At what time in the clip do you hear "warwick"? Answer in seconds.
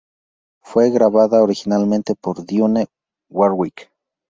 3.29-3.91